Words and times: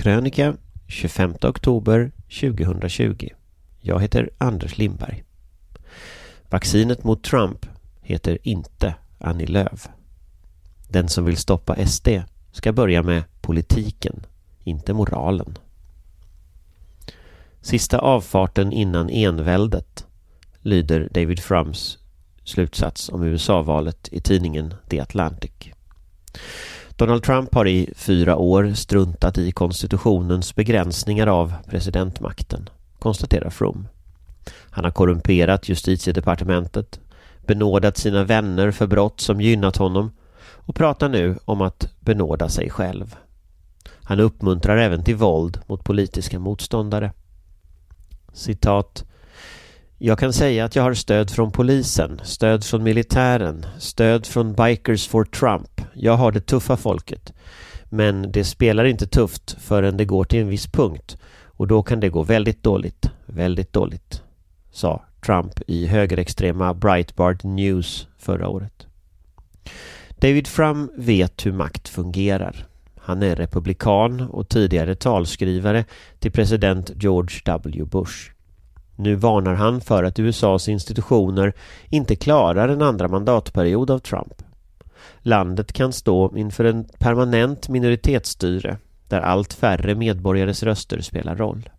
Krönika 0.00 0.56
25 0.86 1.34
oktober 1.42 2.12
2020. 2.40 3.28
Jag 3.80 4.00
heter 4.00 4.30
Anders 4.38 4.78
Lindberg. 4.78 5.24
Vaccinet 6.50 7.04
mot 7.04 7.24
Trump 7.24 7.66
heter 8.02 8.38
inte 8.42 8.94
Annie 9.18 9.46
Lööf. 9.46 9.88
Den 10.88 11.08
som 11.08 11.24
vill 11.24 11.36
stoppa 11.36 11.86
SD 11.86 12.08
ska 12.52 12.72
börja 12.72 13.02
med 13.02 13.22
politiken, 13.40 14.26
inte 14.64 14.92
moralen. 14.92 15.58
Sista 17.60 17.98
avfarten 17.98 18.72
innan 18.72 19.10
enväldet 19.10 20.06
lyder 20.60 21.08
David 21.10 21.40
Frums 21.40 21.98
slutsats 22.44 23.08
om 23.08 23.22
USA-valet 23.22 24.08
i 24.12 24.20
tidningen 24.20 24.74
The 24.88 25.00
Atlantic. 25.00 25.72
Donald 27.00 27.22
Trump 27.22 27.54
har 27.54 27.68
i 27.68 27.92
fyra 27.96 28.36
år 28.36 28.72
struntat 28.74 29.38
i 29.38 29.52
konstitutionens 29.52 30.54
begränsningar 30.54 31.26
av 31.26 31.54
presidentmakten, 31.70 32.68
konstaterar 32.98 33.50
From. 33.50 33.88
Han 34.70 34.84
har 34.84 34.90
korrumperat 34.90 35.68
justitiedepartementet, 35.68 37.00
benådat 37.46 37.96
sina 37.96 38.24
vänner 38.24 38.70
för 38.70 38.86
brott 38.86 39.20
som 39.20 39.40
gynnat 39.40 39.76
honom 39.76 40.12
och 40.42 40.74
pratar 40.74 41.08
nu 41.08 41.38
om 41.44 41.60
att 41.60 41.88
benåda 42.00 42.48
sig 42.48 42.70
själv. 42.70 43.16
Han 44.02 44.20
uppmuntrar 44.20 44.76
även 44.76 45.04
till 45.04 45.16
våld 45.16 45.60
mot 45.66 45.84
politiska 45.84 46.38
motståndare. 46.38 47.12
Citat 48.32 49.04
jag 50.02 50.18
kan 50.18 50.32
säga 50.32 50.64
att 50.64 50.76
jag 50.76 50.82
har 50.82 50.94
stöd 50.94 51.30
från 51.30 51.52
polisen, 51.52 52.20
stöd 52.24 52.64
från 52.64 52.82
militären, 52.82 53.66
stöd 53.78 54.26
från 54.26 54.54
Bikers 54.54 55.08
for 55.08 55.24
Trump. 55.24 55.80
Jag 56.02 56.16
har 56.16 56.32
det 56.32 56.40
tuffa 56.40 56.76
folket. 56.76 57.32
Men 57.84 58.32
det 58.32 58.44
spelar 58.44 58.84
inte 58.84 59.06
tufft 59.06 59.56
förrän 59.60 59.96
det 59.96 60.04
går 60.04 60.24
till 60.24 60.40
en 60.40 60.48
viss 60.48 60.66
punkt 60.66 61.16
och 61.44 61.66
då 61.66 61.82
kan 61.82 62.00
det 62.00 62.08
gå 62.08 62.22
väldigt 62.22 62.62
dåligt, 62.62 63.10
väldigt 63.26 63.72
dåligt, 63.72 64.22
sa 64.70 65.04
Trump 65.26 65.60
i 65.66 65.86
högerextrema 65.86 66.74
Breitbart 66.74 67.44
News 67.44 68.08
förra 68.18 68.48
året. 68.48 68.86
David 70.10 70.46
Frum 70.46 70.90
vet 70.96 71.46
hur 71.46 71.52
makt 71.52 71.88
fungerar. 71.88 72.66
Han 72.96 73.22
är 73.22 73.36
republikan 73.36 74.20
och 74.20 74.48
tidigare 74.48 74.94
talskrivare 74.94 75.84
till 76.18 76.32
president 76.32 76.90
George 77.02 77.40
W. 77.44 77.84
Bush. 77.84 78.30
Nu 78.96 79.14
varnar 79.14 79.54
han 79.54 79.80
för 79.80 80.04
att 80.04 80.18
USAs 80.18 80.68
institutioner 80.68 81.52
inte 81.88 82.16
klarar 82.16 82.68
en 82.68 82.82
andra 82.82 83.08
mandatperiod 83.08 83.90
av 83.90 83.98
Trump. 83.98 84.42
Landet 85.22 85.72
kan 85.72 85.92
stå 85.92 86.36
inför 86.36 86.64
en 86.64 86.84
permanent 86.98 87.68
minoritetsstyre 87.68 88.76
där 89.08 89.20
allt 89.20 89.52
färre 89.52 89.94
medborgares 89.94 90.62
röster 90.62 91.00
spelar 91.00 91.36
roll. 91.36 91.70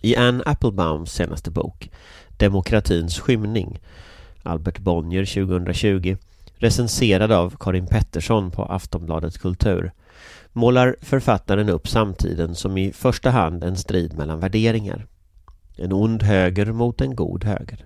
I 0.00 0.16
Anne 0.16 0.42
Applebaums 0.46 1.12
senaste 1.12 1.50
bok 1.50 1.90
Demokratins 2.28 3.20
skymning 3.20 3.78
Albert 4.42 4.78
Bonnier 4.78 5.24
2020 5.46 6.16
recenserad 6.58 7.32
av 7.32 7.56
Karin 7.60 7.86
Pettersson 7.86 8.50
på 8.50 8.64
Aftonbladet 8.64 9.38
Kultur 9.38 9.92
målar 10.52 10.96
författaren 11.00 11.68
upp 11.68 11.88
samtiden 11.88 12.54
som 12.54 12.78
i 12.78 12.92
första 12.92 13.30
hand 13.30 13.64
en 13.64 13.76
strid 13.76 14.18
mellan 14.18 14.40
värderingar. 14.40 15.06
En 15.76 15.92
ond 15.92 16.22
höger 16.22 16.72
mot 16.72 17.00
en 17.00 17.16
god 17.16 17.44
höger. 17.44 17.84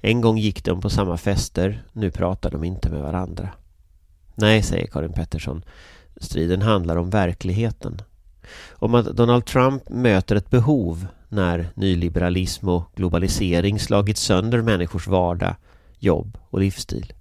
En 0.00 0.20
gång 0.20 0.38
gick 0.38 0.64
de 0.64 0.80
på 0.80 0.90
samma 0.90 1.16
fester, 1.16 1.84
nu 1.92 2.10
pratar 2.10 2.50
de 2.50 2.64
inte 2.64 2.90
med 2.90 3.00
varandra. 3.02 3.48
Nej, 4.34 4.62
säger 4.62 4.86
Karin 4.86 5.12
Pettersson. 5.12 5.64
Striden 6.16 6.62
handlar 6.62 6.96
om 6.96 7.10
verkligheten. 7.10 8.02
Om 8.72 8.94
att 8.94 9.16
Donald 9.16 9.44
Trump 9.44 9.88
möter 9.88 10.36
ett 10.36 10.50
behov 10.50 11.06
när 11.28 11.68
nyliberalism 11.74 12.68
och 12.68 12.90
globalisering 12.96 13.78
slagit 13.78 14.16
sönder 14.16 14.62
människors 14.62 15.06
vardag, 15.06 15.56
jobb 15.98 16.38
och 16.50 16.60
livsstil. 16.60 17.12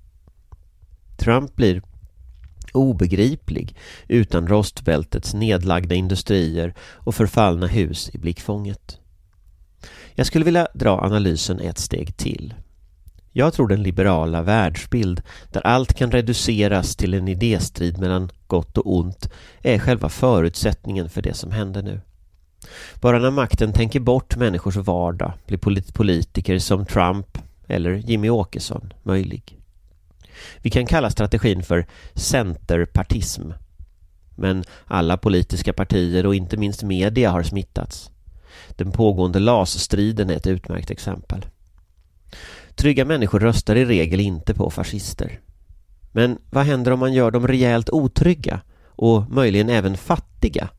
Trump 1.17 1.55
blir 1.55 1.81
obegriplig 2.73 3.75
utan 4.07 4.47
rostbältets 4.47 5.33
nedlagda 5.33 5.95
industrier 5.95 6.73
och 6.79 7.16
förfallna 7.16 7.67
hus 7.67 8.09
i 8.13 8.17
blickfånget. 8.17 8.99
Jag 10.16 10.27
skulle 10.27 10.45
vilja 10.45 10.67
dra 10.73 11.01
analysen 11.01 11.59
ett 11.59 11.77
steg 11.77 12.17
till. 12.17 12.53
Jag 13.31 13.53
tror 13.53 13.67
den 13.67 13.83
liberala 13.83 14.41
världsbild 14.41 15.21
där 15.51 15.67
allt 15.67 15.94
kan 15.94 16.11
reduceras 16.11 16.95
till 16.95 17.13
en 17.13 17.27
idéstrid 17.27 17.99
mellan 17.99 18.29
gott 18.47 18.77
och 18.77 18.95
ont 18.95 19.29
är 19.61 19.79
själva 19.79 20.09
förutsättningen 20.09 21.09
för 21.09 21.22
det 21.22 21.33
som 21.33 21.51
händer 21.51 21.81
nu. 21.81 22.01
Bara 22.95 23.19
när 23.19 23.31
makten 23.31 23.73
tänker 23.73 23.99
bort 23.99 24.35
människors 24.35 24.75
vardag 24.75 25.33
blir 25.47 25.91
politiker 25.93 26.59
som 26.59 26.85
Trump 26.85 27.38
eller 27.67 27.91
Jimmy 27.91 28.29
Åkesson 28.29 28.93
möjlig. 29.03 29.59
Vi 30.57 30.69
kan 30.69 30.85
kalla 30.85 31.09
strategin 31.09 31.63
för 31.63 31.85
centerpartism. 32.13 33.51
Men 34.35 34.63
alla 34.85 35.17
politiska 35.17 35.73
partier 35.73 36.25
och 36.25 36.35
inte 36.35 36.57
minst 36.57 36.83
media 36.83 37.31
har 37.31 37.43
smittats. 37.43 38.11
Den 38.69 38.91
pågående 38.91 39.40
LAS-striden 39.40 40.30
är 40.30 40.36
ett 40.36 40.47
utmärkt 40.47 40.91
exempel. 40.91 41.46
Trygga 42.75 43.06
människor 43.06 43.40
röstar 43.40 43.75
i 43.75 43.86
regel 43.86 44.19
inte 44.19 44.53
på 44.53 44.69
fascister. 44.69 45.40
Men 46.12 46.38
vad 46.50 46.66
händer 46.66 46.91
om 46.91 47.00
man 47.00 47.14
gör 47.14 47.31
dem 47.31 47.47
rejält 47.47 47.90
otrygga 47.90 48.62
och 48.86 49.31
möjligen 49.31 49.69
även 49.69 49.97
fattiga? 49.97 50.69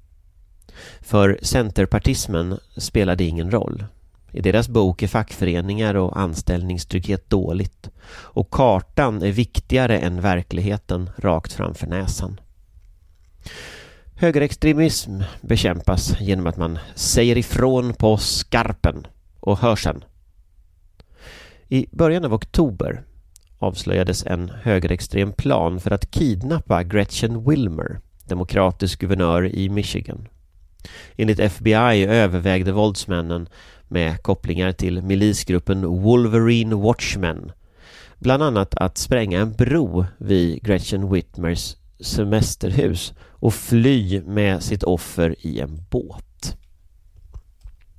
För 1.00 1.38
centerpartismen 1.42 2.58
spelar 2.76 3.16
det 3.16 3.24
ingen 3.24 3.50
roll. 3.50 3.84
I 4.32 4.40
deras 4.40 4.68
bok 4.68 5.02
är 5.02 5.08
fackföreningar 5.08 5.94
och 5.94 6.20
anställningstrygghet 6.20 7.30
dåligt 7.30 7.90
och 8.10 8.50
kartan 8.50 9.22
är 9.22 9.32
viktigare 9.32 9.98
än 9.98 10.20
verkligheten 10.20 11.10
rakt 11.16 11.52
framför 11.52 11.86
näsan. 11.86 12.40
Högerextremism 14.16 15.20
bekämpas 15.40 16.20
genom 16.20 16.46
att 16.46 16.56
man 16.56 16.78
säger 16.94 17.38
ifrån 17.38 17.94
på 17.94 18.16
skarpen 18.16 19.06
och 19.40 19.58
hör 19.58 19.76
sen. 19.76 20.04
I 21.68 21.86
början 21.90 22.24
av 22.24 22.34
oktober 22.34 23.02
avslöjades 23.58 24.26
en 24.26 24.50
högerextrem 24.62 25.32
plan 25.32 25.80
för 25.80 25.90
att 25.90 26.10
kidnappa 26.10 26.82
Gretchen 26.82 27.50
Wilmer, 27.50 28.00
demokratisk 28.28 29.00
guvernör 29.00 29.46
i 29.46 29.68
Michigan. 29.68 30.28
Enligt 31.16 31.40
FBI 31.40 32.04
övervägde 32.04 32.72
våldsmännen 32.72 33.48
med 33.88 34.22
kopplingar 34.22 34.72
till 34.72 35.02
milisgruppen 35.02 35.86
Wolverine 36.02 36.74
Watchmen 36.74 37.52
bland 38.18 38.42
annat 38.42 38.74
att 38.74 38.98
spränga 38.98 39.40
en 39.40 39.52
bro 39.52 40.06
vid 40.18 40.62
Gretchen 40.62 41.10
Whitmers 41.10 41.76
semesterhus 42.04 43.12
och 43.20 43.54
fly 43.54 44.22
med 44.22 44.62
sitt 44.62 44.82
offer 44.82 45.36
i 45.40 45.60
en 45.60 45.84
båt. 45.90 46.56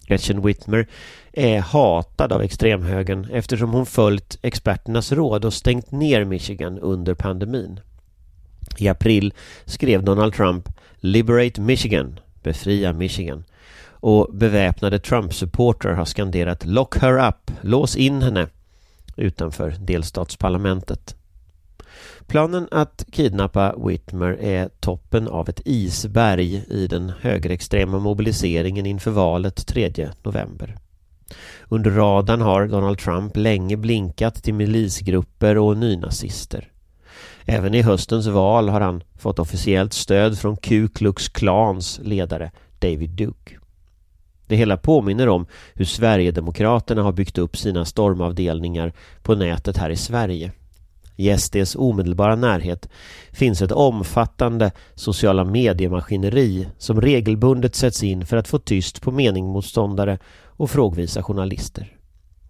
Gretchen 0.08 0.42
Whitmer 0.42 0.88
är 1.34 1.60
hatad 1.60 2.32
av 2.32 2.42
extremhögern 2.42 3.28
eftersom 3.32 3.70
hon 3.70 3.86
följt 3.86 4.40
experternas 4.42 5.12
råd 5.12 5.46
och 5.46 5.54
stängt 5.54 5.92
ner 5.92 6.26
Michigan 6.26 6.80
under 6.80 7.14
pandemin. 7.14 7.80
I 8.78 8.88
april 8.88 9.34
skrev 9.66 10.04
Donald 10.04 10.34
Trump 10.34 10.70
“Liberate 10.96 11.62
Michigan” 11.62 12.20
Befria 12.44 12.94
Michigan 12.94 13.44
och 13.88 14.30
beväpnade 14.34 15.00
Trump-supportrar 15.00 15.94
har 15.94 16.06
skanderat 16.06 16.66
“Lock 16.66 16.98
her 16.98 17.28
up”, 17.28 17.52
lås 17.62 17.96
in 17.96 18.22
henne 18.22 18.48
utanför 19.16 19.76
delstatsparlamentet. 19.80 21.16
Planen 22.28 22.68
att 22.72 23.06
kidnappa 23.12 23.76
Whitmer 23.88 24.38
är 24.42 24.70
toppen 24.80 25.28
av 25.28 25.50
ett 25.50 25.62
isberg 25.66 26.66
i 26.70 26.88
den 26.88 27.12
högerextrema 27.22 28.00
mobiliseringen 28.00 28.86
inför 28.86 29.12
valet 29.12 29.68
3 29.68 30.10
november. 30.24 30.76
Under 31.70 31.92
radarn 31.92 32.42
har 32.42 32.68
Donald 32.68 33.00
Trump 33.00 33.38
länge 33.38 33.78
blinkat 33.78 34.44
till 34.44 34.54
milisgrupper 34.54 35.58
och 35.58 35.78
nynazister. 35.78 36.72
Även 37.46 37.74
i 37.74 37.82
höstens 37.82 38.28
val 38.28 38.70
har 38.70 38.82
han 38.82 39.04
fått 39.18 39.40
officiellt 39.40 39.94
stöd 39.94 40.40
från 40.40 40.58
Ku 40.58 40.88
Klux 40.88 41.30
Klans 41.30 42.00
ledare 42.04 42.52
David 42.80 43.10
Duke. 43.10 43.56
Det 44.48 44.56
hela 44.56 44.78
påminner 44.78 45.30
om 45.30 45.46
hur 45.74 45.86
Sverigedemokraterna 45.86 47.04
har 47.04 47.12
byggt 47.12 47.38
upp 47.38 47.58
sina 47.58 47.86
stormavdelningar 47.86 48.94
på 49.24 49.36
nätet 49.36 49.78
här 49.78 49.90
i 49.90 49.96
Sverige. 49.96 50.52
I 51.16 51.38
SDs 51.38 51.76
omedelbara 51.76 52.36
närhet 52.36 52.90
finns 53.32 53.62
ett 53.62 53.72
omfattande 53.72 54.72
sociala 54.96 55.44
mediemaskineri 55.44 56.68
som 56.78 57.02
regelbundet 57.02 57.76
sätts 57.76 58.04
in 58.04 58.26
för 58.26 58.38
att 58.38 58.48
få 58.48 58.60
tyst 58.60 59.02
på 59.02 59.12
meningmotståndare 59.12 60.18
och 60.46 60.72
frågvisa 60.72 61.24
journalister. 61.24 61.98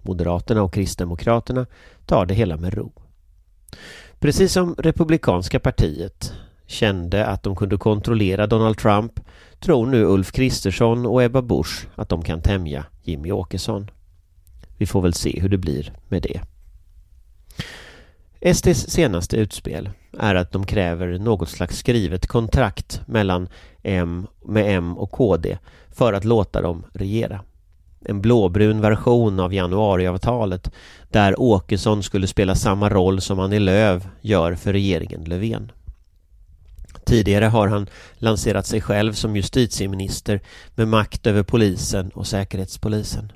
Moderaterna 0.02 0.64
och 0.64 0.74
Kristdemokraterna 0.74 1.66
tar 2.06 2.26
det 2.26 2.34
hela 2.34 2.58
med 2.58 2.74
ro. 2.74 2.92
Precis 4.20 4.54
som 4.54 4.76
Republikanska 4.78 5.60
partiet 5.60 6.34
kände 6.68 7.26
att 7.26 7.44
de 7.44 7.56
kunde 7.56 7.78
kontrollera 7.78 8.48
Donald 8.48 8.78
Trump 8.78 9.20
tror 9.60 9.86
nu 9.86 10.04
Ulf 10.04 10.32
Kristersson 10.32 11.06
och 11.06 11.24
Ebba 11.24 11.42
Busch 11.42 11.88
att 11.96 12.10
de 12.10 12.22
kan 12.22 12.42
tämja 12.42 12.86
Jimmy 13.04 13.32
Åkesson. 13.32 13.92
Vi 14.78 14.86
får 14.86 15.02
väl 15.02 15.14
se 15.14 15.40
hur 15.40 15.50
det 15.50 15.58
blir 15.58 15.94
med 16.08 16.22
det. 16.22 16.42
SDs 18.54 18.90
senaste 18.90 19.38
utspel 19.38 19.90
är 20.20 20.36
att 20.36 20.52
de 20.52 20.66
kräver 20.66 21.20
något 21.20 21.50
slags 21.50 21.78
skrivet 21.78 22.28
kontrakt 22.28 23.02
mellan 23.06 23.48
M 23.84 24.28
med 24.46 24.78
M 24.78 24.98
och 24.98 25.12
KD 25.12 25.58
för 25.90 26.14
att 26.14 26.26
låta 26.26 26.62
dem 26.62 26.86
regera. 26.94 27.42
En 28.06 28.22
blåbrun 28.22 28.82
version 28.82 29.40
av 29.40 29.54
januariavtalet 29.54 30.72
där 31.10 31.40
Åkesson 31.40 32.04
skulle 32.04 32.28
spela 32.28 32.56
samma 32.56 32.90
roll 32.90 33.22
som 33.22 33.40
Annie 33.40 33.60
Lööf 33.60 34.04
gör 34.22 34.56
för 34.56 34.74
regeringen 34.74 35.24
Löfven. 35.24 35.72
Tidigare 37.06 37.46
har 37.46 37.68
han 37.68 37.88
lanserat 38.14 38.66
sig 38.66 38.82
själv 38.82 39.14
som 39.14 39.36
justitieminister 39.36 40.42
med 40.76 40.88
makt 40.88 41.28
över 41.28 41.44
polisen 41.44 42.10
och 42.10 42.28
säkerhetspolisen. 42.28 43.32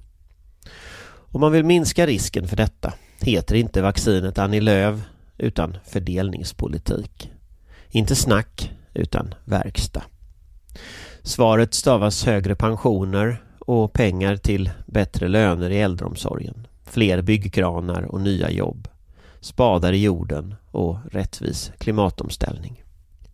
Om 1.32 1.42
man 1.42 1.52
vill 1.52 1.66
minska 1.66 2.06
risken 2.06 2.48
för 2.48 2.56
detta 2.56 2.94
heter 3.24 3.56
inte 3.56 3.82
vaccinet 3.82 4.38
Annie 4.38 4.62
Lööf 4.62 5.00
utan 5.38 5.78
fördelningspolitik. 5.86 7.32
Inte 7.90 8.16
snack 8.16 8.72
utan 8.94 9.34
verkstad. 9.46 10.04
Svaret 11.24 11.74
stavas 11.74 12.26
högre 12.26 12.56
pensioner 12.56 13.44
och 13.60 13.94
pengar 13.94 14.36
till 14.36 14.72
bättre 14.86 15.28
löner 15.28 15.70
i 15.70 15.80
äldreomsorgen, 15.80 16.68
fler 16.86 17.22
byggkranar 17.22 18.02
och 18.02 18.22
nya 18.22 18.52
jobb, 18.52 18.88
spadar 19.40 19.94
i 19.94 20.04
jorden 20.04 20.56
och 20.72 20.98
rättvis 21.12 21.72
klimatomställning. 21.78 22.84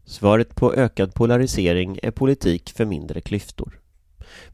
Svaret 0.06 0.56
på 0.56 0.74
ökad 0.74 1.14
polarisering 1.14 2.00
är 2.04 2.12
politik 2.12 2.74
för 2.76 2.86
mindre 2.86 3.22
klyftor. 3.22 3.80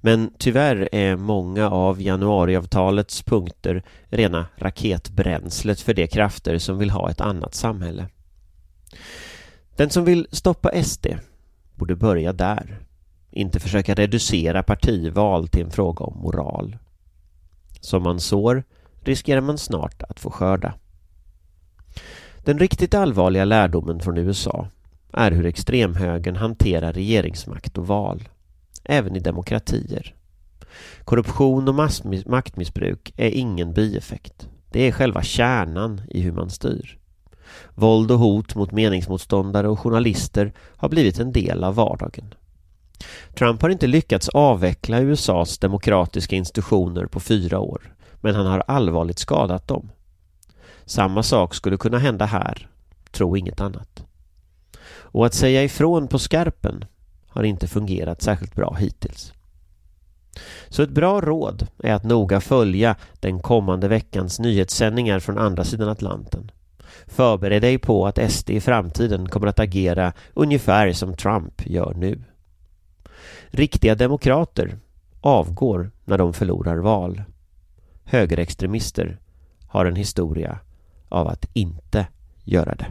Men 0.02 0.34
tyvärr 0.38 0.90
är 0.92 1.16
många 1.16 1.70
av 1.70 2.02
januariavtalets 2.02 3.22
punkter 3.22 3.84
rena 4.10 4.46
raketbränslet 4.56 5.82
för 5.82 5.94
de 5.94 6.08
krafter 6.08 6.58
som 6.58 6.78
vill 6.78 6.90
ha 6.90 7.10
ett 7.10 7.22
annat 7.22 7.56
samhälle. 7.56 8.08
Den 9.76 9.90
som 9.90 10.06
vill 10.06 10.28
stoppa 10.32 10.84
SD 10.84 11.08
borde 11.76 11.96
börja 11.96 12.34
där. 12.34 12.80
Inte 13.32 13.60
försöka 13.60 13.96
reducera 13.96 14.64
partival 14.64 15.48
till 15.48 15.64
en 15.64 15.72
fråga 15.72 16.06
om 16.06 16.22
moral. 16.22 16.78
Som 17.80 18.04
man 18.04 18.20
sår 18.20 18.64
riskerar 19.04 19.42
man 19.42 19.58
snart 19.58 20.04
att 20.04 20.20
få 20.20 20.32
skörda. 20.32 20.74
Den 22.44 22.60
riktigt 22.60 22.94
allvarliga 22.94 23.46
lärdomen 23.46 24.00
från 24.00 24.18
USA 24.18 24.68
är 25.14 25.32
hur 25.32 25.46
extremhögern 25.46 26.36
hanterar 26.36 26.94
regeringsmakt 26.94 27.78
och 27.78 27.88
val 27.88 28.30
även 28.84 29.16
i 29.16 29.20
demokratier. 29.20 30.16
Korruption 31.04 31.68
och 31.68 31.76
maktmissbruk 32.26 33.14
är 33.18 33.30
ingen 33.30 33.74
bieffekt. 33.74 34.50
Det 34.72 34.88
är 34.88 34.92
själva 34.92 35.24
kärnan 35.24 36.02
i 36.10 36.22
hur 36.22 36.32
man 36.32 36.50
styr. 36.50 36.98
Våld 37.76 38.12
och 38.12 38.20
hot 38.20 38.56
mot 38.56 38.72
meningsmotståndare 38.72 39.70
och 39.70 39.80
journalister 39.80 40.54
har 40.78 40.90
blivit 40.90 41.20
en 41.20 41.32
del 41.32 41.64
av 41.64 41.76
vardagen. 41.76 42.34
Trump 43.38 43.62
har 43.62 43.70
inte 43.70 43.88
lyckats 43.88 44.30
avveckla 44.30 45.00
USAs 45.00 45.58
demokratiska 45.58 46.36
institutioner 46.36 47.06
på 47.06 47.20
fyra 47.20 47.60
år, 47.60 47.96
men 48.22 48.36
han 48.36 48.46
har 48.46 48.64
allvarligt 48.68 49.20
skadat 49.20 49.68
dem. 49.68 49.92
Samma 50.86 51.24
sak 51.24 51.56
skulle 51.56 51.78
kunna 51.78 51.98
hända 51.98 52.26
här, 52.26 52.70
tro 53.12 53.38
inget 53.38 53.62
annat. 53.62 54.06
Och 54.92 55.26
att 55.26 55.34
säga 55.34 55.64
ifrån 55.64 56.08
på 56.08 56.20
skarpen 56.20 56.86
har 57.32 57.44
inte 57.44 57.68
fungerat 57.68 58.22
särskilt 58.22 58.56
bra 58.56 58.76
hittills. 58.80 59.34
Så 60.70 60.84
ett 60.84 60.90
bra 60.90 61.22
råd 61.22 61.68
är 61.84 61.94
att 61.94 62.04
noga 62.04 62.42
följa 62.42 62.96
den 63.20 63.40
kommande 63.40 63.88
veckans 63.88 64.40
nyhetssändningar 64.40 65.20
från 65.20 65.38
andra 65.38 65.64
sidan 65.64 65.90
Atlanten. 65.90 66.52
Förbered 67.08 67.62
dig 67.62 67.78
på 67.78 68.08
att 68.08 68.32
SD 68.32 68.50
i 68.50 68.62
framtiden 68.62 69.30
kommer 69.30 69.48
att 69.48 69.60
agera 69.60 70.14
ungefär 70.34 70.94
som 70.94 71.16
Trump 71.16 71.66
gör 71.66 71.94
nu. 71.94 72.24
Riktiga 73.48 73.96
demokrater 73.96 74.80
avgår 75.22 75.92
när 76.06 76.18
de 76.18 76.34
förlorar 76.34 76.78
val. 76.78 77.24
Högerextremister 78.04 79.20
har 79.68 79.86
en 79.86 79.96
historia 79.96 80.60
av 81.10 81.28
att 81.28 81.46
inte 81.54 82.08
göra 82.44 82.76
det. 82.76 82.88